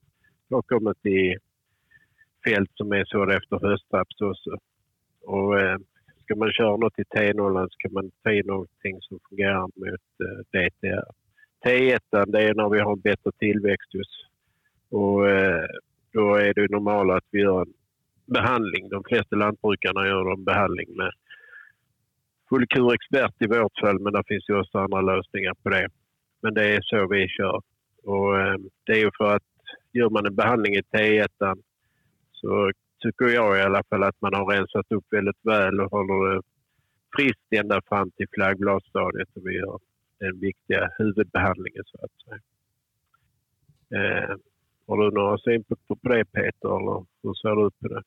[0.49, 1.37] det har kommit i
[2.47, 4.51] fält som är så efter höstraps också.
[5.23, 5.79] Och, eh,
[6.23, 10.07] ska man köra något i T0 så kan man ta in någonting som fungerar mot
[10.25, 11.09] eh, DTR.
[11.65, 14.11] T1 det är när vi har en bättre tillväxt just.
[14.91, 15.67] Och, eh,
[16.13, 17.73] då är det normalt att vi gör en
[18.27, 18.89] behandling.
[18.89, 21.11] De flesta lantbrukarna gör en behandling med
[22.49, 25.89] fullkurexpert i vårt fall, men det finns ju också andra lösningar på det.
[26.43, 27.61] Men det är så vi kör.
[28.05, 29.43] Och, eh, det är ju för att
[29.93, 31.57] gör man en behandling i T1
[32.47, 32.71] så
[33.03, 36.43] tycker jag i alla fall att man har rensat upp väldigt väl och håller det
[37.17, 39.79] friskt ända fram till flaggbladsstadiet och vi gör
[40.21, 42.43] den viktiga huvudbehandlingen så att säga.
[43.97, 44.35] Eh,
[44.87, 48.03] har du några synpunkter på det Peter eller hur ser du ut på det?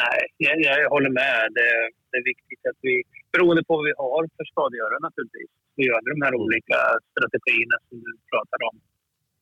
[0.00, 1.38] Nej, jag, jag håller med.
[1.58, 1.70] Det,
[2.10, 2.94] det, är viktigt att vi,
[3.32, 6.78] beroende på vad vi har för skadegörare naturligtvis, vi gör de här olika
[7.12, 8.76] strategierna som du pratar om.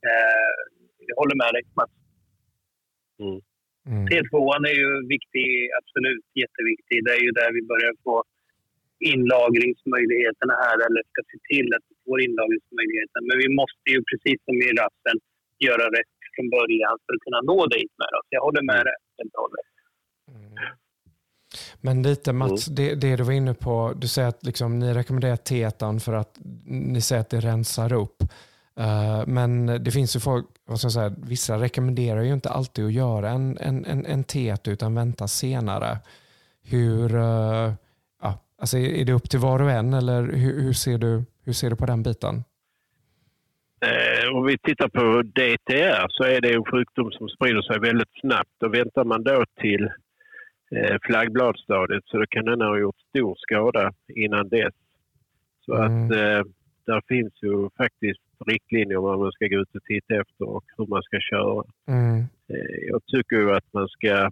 [0.09, 0.55] Eh,
[1.09, 1.93] jag håller med dig Mats.
[3.25, 3.41] Mm.
[3.91, 4.07] Mm.
[4.11, 4.35] T2
[4.71, 5.49] är ju viktig,
[5.81, 6.97] absolut jätteviktig.
[7.05, 8.17] Det är ju där vi börjar få
[9.15, 13.21] inlagringsmöjligheterna här, eller ska se till att vi får inlagringsmöjligheter.
[13.29, 15.17] Men vi måste ju, precis som i rasten,
[15.67, 18.27] göra rätt från början för att kunna nå dit med oss.
[18.37, 19.69] Jag håller med dig helt och hållet.
[20.33, 20.53] Mm.
[21.81, 22.75] Men lite Mats, mm.
[22.77, 26.39] det, det, du var inne på, du säger att liksom, ni rekommenderar T1 för att
[26.67, 28.19] ni säger att det rensar upp.
[28.81, 32.87] Uh, men det finns ju folk, vad ska jag säga, vissa rekommenderar ju inte alltid
[32.87, 35.99] att göra en, en, en, en TET utan vänta senare.
[36.65, 37.73] Hur, uh,
[38.23, 41.53] ja, alltså är det upp till var och en eller hur, hur, ser, du, hur
[41.53, 42.45] ser du på den biten?
[43.87, 48.21] Eh, om vi tittar på DTR så är det en sjukdom som sprider sig väldigt
[48.21, 49.85] snabbt och väntar man då till
[50.77, 54.75] eh, flaggbladstadiet så kan den ha gjort stor skada innan dess.
[55.65, 56.05] Så mm.
[56.05, 56.43] att eh,
[56.87, 60.87] där finns ju faktiskt riktlinjer vad man ska gå ut och titta efter och hur
[60.87, 61.65] man ska köra.
[61.87, 62.19] Mm.
[62.49, 64.31] Eh, jag tycker ju att man ska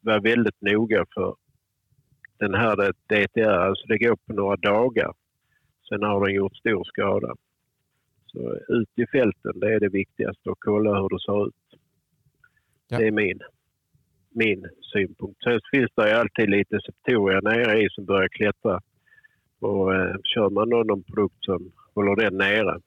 [0.00, 1.36] vara väldigt noga för
[2.38, 2.76] den här
[3.06, 5.12] DTR, alltså det går på några dagar.
[5.88, 7.34] Sen har den gjort stor skada.
[8.26, 11.54] Så ut i fälten, det är det viktigaste och kolla hur det ser ut.
[12.88, 12.98] Ja.
[12.98, 13.40] Det är min,
[14.30, 15.42] min synpunkt.
[15.42, 18.80] Sen finns det alltid lite septoria nere i som börjar klättra.
[19.60, 22.80] Och eh, kör man då någon produkt som håller den nere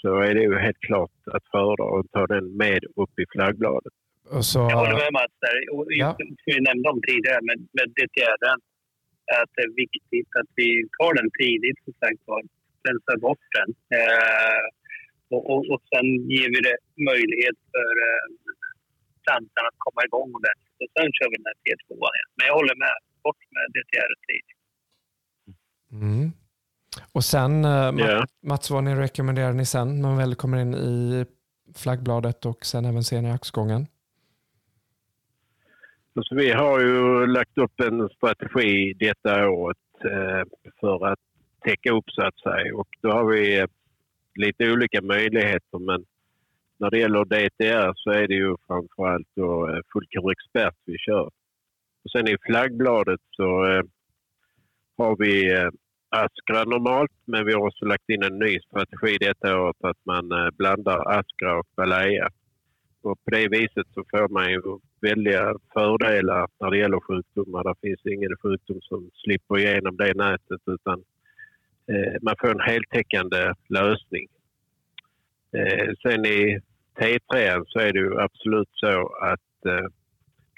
[0.00, 3.94] så är det ju helt klart att föredra att ta den med upp i flaggbladet.
[4.50, 4.58] Så...
[4.70, 5.56] Jag håller med Mats där.
[6.02, 6.10] Ja.
[6.46, 8.44] Vi nämnde om tidigare med, med DTR,
[9.42, 12.42] att det är viktigt att vi tar den tidigt som sagt var
[12.86, 13.70] rensar bort den.
[13.98, 14.64] Eh,
[15.34, 16.78] och, och, och sen ger vi det
[17.10, 18.26] möjlighet för eh,
[19.24, 20.78] plantan att komma igång ordentligt.
[20.84, 22.30] Och sen kör vi den här T2 igen.
[22.36, 22.96] Men jag håller med.
[23.24, 24.60] Bort med DTR tidigt.
[26.02, 26.26] Mm.
[27.12, 28.24] Och sen, yeah.
[28.42, 31.24] Mats, vad ni rekommenderar ni sen när man väl kommer in i
[31.76, 33.86] flaggbladet och sen även senare i axgången?
[36.22, 40.42] Så vi har ju lagt upp en strategi detta året eh,
[40.80, 41.18] för att
[41.64, 42.74] täcka upp så att säga.
[42.74, 43.66] Och då har vi eh,
[44.34, 46.04] lite olika möjligheter men
[46.78, 51.30] när det gäller DTR så är det ju framförallt då eh, Fullkur Expert vi kör.
[52.04, 53.44] Och sen i flaggbladet så
[54.98, 55.52] har vi
[56.10, 60.32] Askra normalt men vi har också lagt in en ny strategi detta året att man
[60.32, 62.28] eh, blandar Askra och Balea.
[63.02, 64.60] Och på det viset så får man ju
[65.00, 67.64] väldiga fördelar när det gäller sjukdomar.
[67.64, 71.04] Det finns ingen sjukdom som slipper igenom det nätet utan
[71.90, 74.26] eh, man får en heltäckande lösning.
[75.52, 76.60] Eh, sen i
[76.98, 79.40] T3 så är det ju absolut så att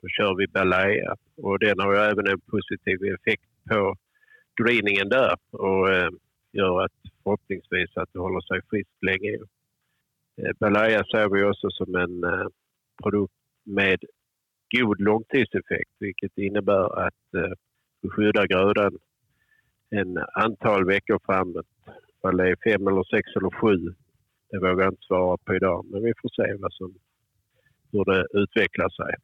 [0.02, 1.14] då kör vi Balea.
[1.36, 3.96] och den har ju även en positiv effekt på
[4.60, 6.10] screeningen där och eh,
[6.52, 6.92] gör att
[7.22, 9.32] förhoppningsvis att det håller sig friskt länge.
[10.36, 12.46] Eh, Balaya ser vi också som en eh,
[13.02, 13.98] produkt med
[14.76, 17.54] god långtidseffekt vilket innebär att
[18.02, 18.98] vi skyddar grödan
[19.90, 21.66] en antal veckor framåt.
[22.20, 23.94] Om det är fem eller sex eller sju,
[24.50, 25.86] det vågar jag inte svara på idag.
[25.90, 26.94] Men vi får se vad som,
[27.92, 29.14] hur det utvecklar sig.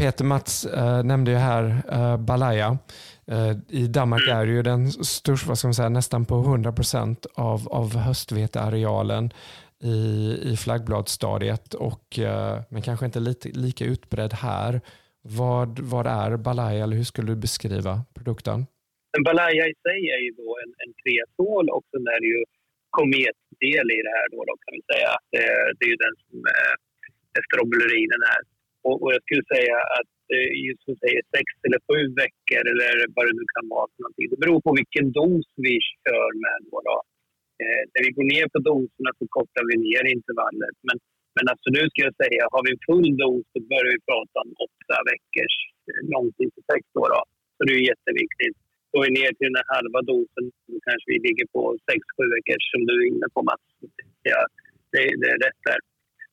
[0.00, 2.78] Peter Mats äh, nämnde ju här äh, Balaya.
[3.26, 6.72] Äh, I Danmark är det ju den största, vad ska man säga, nästan på 100
[6.72, 9.30] procent av, av höstvetearealen
[9.82, 9.98] i,
[10.50, 12.18] i flaggbladstadiet, och,
[12.68, 14.80] men kanske inte lite, lika utbredd här.
[15.22, 18.66] Vad, vad är Balaya eller hur skulle du beskriva produkten?
[19.18, 22.44] En Balaya i sig är ju då en, en kreatol och sen är det ju
[22.90, 25.12] kometdel i det här då, då kan vi säga.
[25.32, 25.44] Det,
[25.76, 26.72] det är ju den som är
[27.40, 28.42] estrobulerinen här.
[28.86, 32.92] Och, och, jag skulle säga att eh, just som säger sex eller sju veckor eller
[33.14, 34.28] vad det nu kan vara för någonting.
[34.32, 36.76] Det beror på vilken dos vi kör med då.
[36.88, 36.96] då.
[37.62, 40.76] Eh, när vi går ner på doserna så kortar vi ner intervallet.
[40.88, 40.96] Men,
[41.36, 44.96] men absolut skulle jag säga, har vi full dos så börjar vi prata om åtta
[45.10, 45.56] veckors
[45.88, 47.04] eh, långtidseffekt då.
[47.14, 47.20] då.
[47.56, 48.58] Så det är jätteviktigt
[48.92, 51.62] går vi ner till den här halva dosen så kanske vi ligger på
[52.18, 53.66] 6-7 veckor som du är inne på Mats.
[54.32, 54.40] Ja,
[54.92, 55.80] det, det är rätt där.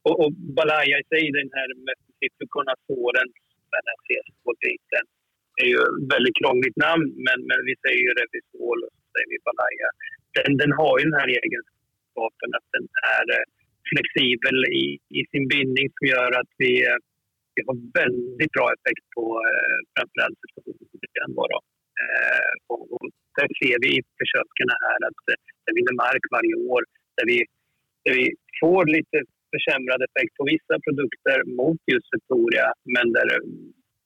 [0.07, 1.69] Och, och Balaya i sig, den här
[2.21, 3.27] meflokonazolen,
[3.75, 5.05] den här C-spårbiten,
[5.61, 9.29] är ju ett väldigt krångligt namn men, men vi säger ju Revisol och så säger
[9.33, 9.89] vi Balaya.
[10.35, 12.85] Den, den har ju den här egenskapen att den
[13.17, 13.45] är eh,
[13.89, 14.85] flexibel i,
[15.19, 16.99] i sin bindning som gör att vi, eh,
[17.55, 20.97] vi har väldigt bra effekt på eh, framförallt situationen.
[22.03, 23.05] Eh, och, och
[23.37, 26.81] där ser vi i försöken här att eh, det vinner mark varje år.
[27.17, 27.37] Där vi,
[28.03, 28.25] där vi
[28.59, 29.17] får lite
[29.53, 33.27] försämrad effekt på vissa produkter mot just Victoria men där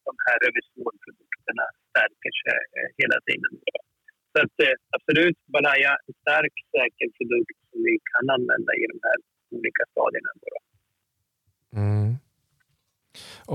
[0.08, 3.52] de här revisorprodukterna stärker sig eh, hela tiden.
[4.32, 8.98] Så att, eh, absolut, Balaya en stark, säker produkt som vi kan använda i de
[9.08, 9.18] här
[9.58, 10.32] olika stadierna.
[11.82, 12.10] Mm.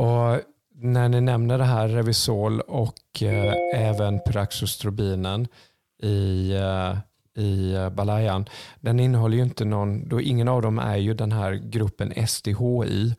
[0.02, 0.30] Och
[0.78, 3.54] när ni nämner det här Revisol och eh,
[3.88, 5.48] även Praxostrobinen
[6.02, 6.96] i, eh,
[7.36, 8.44] i eh, Balayan,
[8.80, 13.14] den innehåller ju inte någon, då ingen av dem är ju den här gruppen SDHI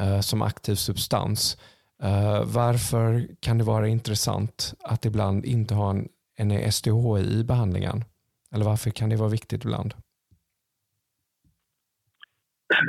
[0.00, 1.58] eh, som aktiv substans.
[2.02, 8.04] Eh, varför kan det vara intressant att ibland inte ha en, en SDHI i behandlingen?
[8.54, 9.94] Eller varför kan det vara viktigt ibland?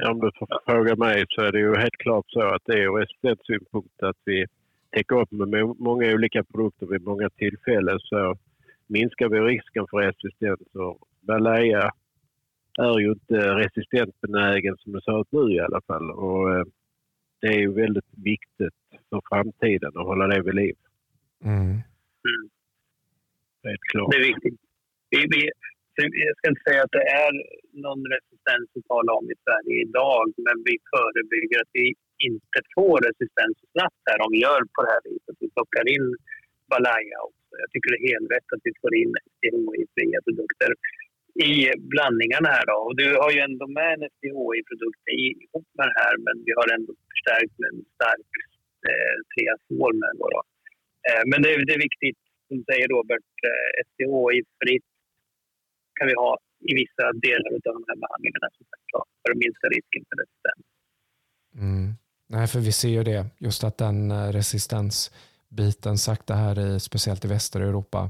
[0.09, 2.77] om du får fråga mig så är det ju helt klart så att det är
[2.77, 4.45] ur resistenssynpunkt att vi
[4.91, 8.35] täcker upp med många olika produkter vid många tillfällen så
[8.89, 10.75] minskar vi risken för resistens.
[10.75, 11.91] Och Balaya
[12.79, 16.11] är ju inte resistentbenägen som det ser ut nu i alla fall.
[16.11, 16.63] Och eh,
[17.41, 18.79] det är ju väldigt viktigt
[19.09, 20.75] för framtiden att hålla det vid liv.
[21.43, 21.69] Mm.
[22.29, 22.45] Mm.
[23.63, 24.11] Helt klart.
[24.11, 24.59] Det är viktigt.
[25.09, 25.49] Vi, vi,
[26.27, 27.31] jag ska inte säga att det är
[27.85, 31.87] någon resistens att tala om i Sverige idag, men vi förebygger att vi
[32.29, 35.35] inte får resistens så snabbt här om vi gör på det här viset.
[35.39, 36.07] Vi plockar in
[36.71, 37.38] Balaya också.
[37.63, 40.71] Jag tycker det är helt rätt att vi får in SDHI-fria produkter
[41.49, 41.53] i
[41.93, 42.65] blandningarna här.
[42.71, 42.77] Då.
[42.87, 46.67] Och du har ju ändå med en SDHI-produkt ihop med det här, men vi har
[46.77, 48.31] ändå förstärkt med en stark
[48.89, 49.15] eh,
[50.01, 50.13] med.
[50.19, 50.41] Då, då.
[51.07, 54.89] Eh, men det är, det är viktigt, som säger Robert, eh, SDHI-fritt
[55.97, 56.31] kan vi ha
[56.69, 58.85] i vissa delar av de här behandlingarna som sagt,
[59.21, 60.63] för att minska risken för resistens.
[61.65, 61.87] Mm.
[62.33, 64.31] Nej, för vi ser ju det, just att den eh,
[65.49, 68.09] resistensbiten sakta här, i, speciellt i västra Europa,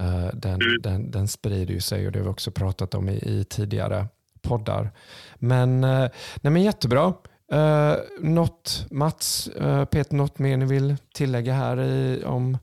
[0.00, 0.82] eh, den, mm.
[0.82, 4.06] den, den sprider ju sig och det har vi också pratat om i, i tidigare
[4.42, 4.90] poddar.
[5.38, 6.10] Men, eh,
[6.42, 7.14] nej men jättebra.
[7.52, 12.58] Uh, något, Mats, uh, Peter, något mer ni vill tillägga här i, om,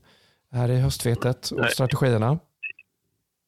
[0.52, 1.70] här i höstvetet och nej.
[1.70, 2.38] strategierna?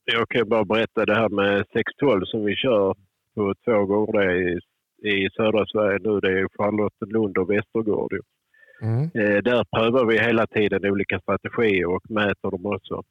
[0.05, 2.95] Jag kan bara berätta det här med 612 som vi kör
[3.35, 4.59] på två gånger i,
[5.09, 6.21] i södra Sverige nu.
[6.21, 8.13] Det är Charlottenlund och Västergård.
[8.83, 9.03] Mm.
[9.03, 13.03] Eh, där prövar vi hela tiden olika strategier och mäter dem också.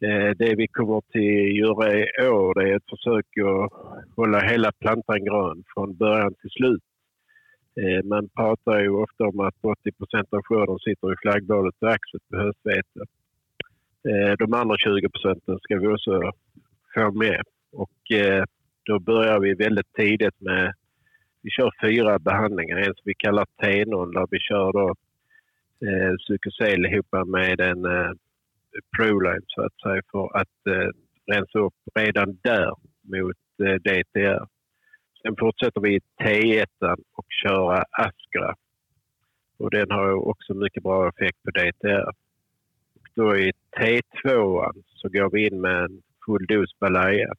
[0.00, 1.14] Eh, det vi kommer att
[1.62, 3.72] göra i år är ett försök att
[4.16, 6.82] hålla hela plantan grön från början till slut.
[7.80, 11.90] Eh, man pratar ju ofta om att 80 procent av skörden sitter i flaggbålet och
[11.90, 13.00] axet på höstvete.
[14.08, 16.32] Eh, de andra 20 procenten ska vi också
[16.94, 17.42] få med.
[17.72, 18.44] Och eh,
[18.84, 20.74] då börjar vi väldigt tidigt med...
[21.42, 22.76] Vi kör fyra behandlingar.
[22.76, 24.94] En som vi kallar T0 där vi kör då
[25.86, 28.10] eh, Psykosel ihop med en eh,
[28.96, 30.90] Proline så att säga för att eh,
[31.26, 32.72] rensa upp redan där
[33.02, 34.46] mot eh, DTR.
[35.22, 38.54] Sen fortsätter vi i T1 och köra Askra.
[39.58, 42.10] Och den har också mycket bra effekt på DTR
[43.16, 47.32] då i T2 så går vi in med en full dos Balaya.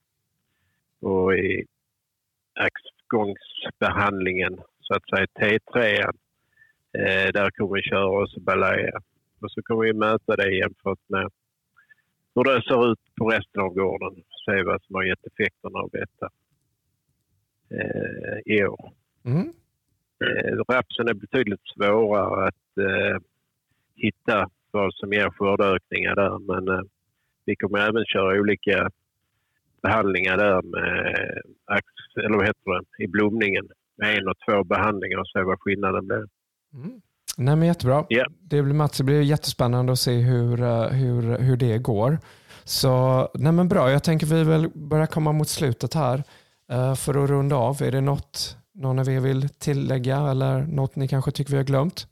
[1.02, 1.66] Och i
[3.08, 6.00] axgångsbehandlingen, så att säga T3,
[6.94, 9.02] eh, där kommer vi köra också Balaya.
[9.42, 11.30] Och så kommer vi möta det jämfört med
[12.36, 14.24] hur det ser ut på resten av gården.
[14.46, 16.30] Se vad som har gett effekterna av detta
[17.70, 18.92] eh, i år.
[19.26, 19.54] Mm.
[20.26, 23.22] Eh, rapsen är betydligt svårare att eh,
[23.96, 26.40] hitta vad som ger skördeökningar där.
[26.40, 26.84] Men eh,
[27.46, 28.90] vi kommer även köra olika
[29.88, 31.42] behandlingar där med
[32.26, 33.68] eller vad heter det, i blomningen
[33.98, 36.26] med en och två behandlingar och se vad skillnaden blir.
[36.74, 37.02] Mm.
[37.38, 38.06] Nej, men jättebra.
[38.10, 38.32] Yeah.
[38.40, 42.18] Det blir, Mats, det blir jättespännande att se hur, eh, hur, hur det går.
[42.64, 42.92] Så
[43.34, 46.24] nej men bra, jag tänker vi väl börjar komma mot slutet här.
[46.72, 50.96] Uh, för att runda av, är det något någon av er vill tillägga eller något
[50.96, 52.08] ni kanske tycker vi har glömt?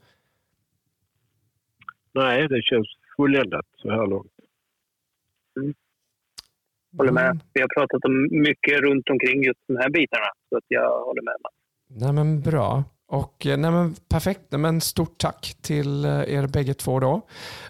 [2.13, 4.31] Nej, det känns fulländat så här långt.
[5.59, 5.73] Mm.
[6.97, 7.25] Håller med.
[7.25, 7.39] Mm.
[7.53, 11.21] Vi har pratat om mycket runt omkring just de här bitarna, så att jag håller
[11.21, 11.35] med.
[11.87, 12.83] Nej, men bra.
[13.07, 16.99] Och, eh, nej men perfekt, nej men stort tack till eh, er bägge två.
[16.99, 17.21] Då.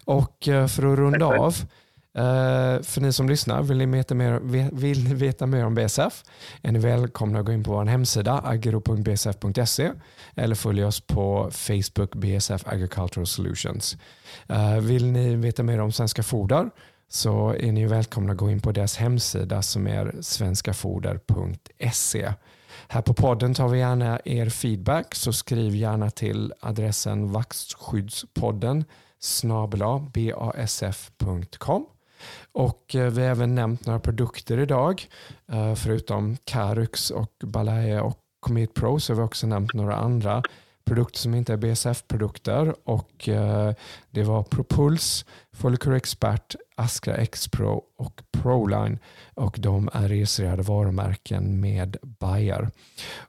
[0.05, 1.53] Och eh, för att runda av,
[2.17, 4.39] Uh, för ni som lyssnar, vill ni veta mer,
[4.71, 6.23] vill veta mer om BSF
[6.61, 9.91] är ni välkomna att gå in på vår hemsida agro.bsf.se
[10.35, 13.97] eller följa oss på Facebook BSF Agricultural Solutions.
[14.81, 16.69] Vill ni veta mer om Svenska Foder
[17.07, 22.33] så är ni välkomna att gå in på deras hemsida som är svenskafoder.se.
[22.87, 28.85] Här på podden tar vi gärna er feedback så skriv gärna till adressen vaxskyddspodden
[29.19, 31.85] snabla basf.com
[32.51, 35.07] och eh, vi har även nämnt några produkter idag.
[35.51, 40.43] Eh, förutom Carux och Balaya och Comet Pro så har vi också nämnt några andra
[40.85, 42.75] produkter som inte är BSF-produkter.
[42.83, 43.73] Och eh,
[44.11, 48.99] Det var Propuls, Folker Expert, Astra X-Pro och Proline.
[49.33, 52.69] Och de är registrerade varumärken med Bayer.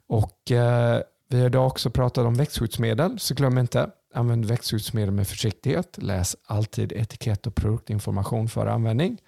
[0.09, 5.29] Och eh, Vi har idag också pratat om växtskyddsmedel, så glöm inte Använd växtskyddsmedel med
[5.29, 5.99] försiktighet.
[6.03, 9.19] Läs alltid etikett och produktinformation för användning.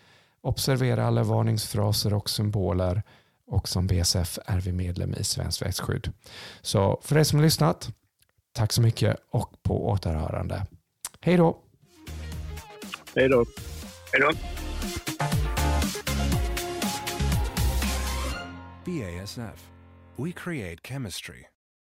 [0.41, 3.03] Observera alla varningsfraser och symboler.
[3.47, 6.13] Och som BSF är vi medlem i Svenskt växtskydd.
[6.61, 7.91] Så för er som har lyssnat,
[8.59, 10.67] tack så mycket och på återhörande.
[11.21, 11.59] Hej då!
[13.15, 13.45] Hej då!
[14.13, 14.31] Hej då!
[18.85, 19.71] BASF
[20.17, 21.45] we create chemistry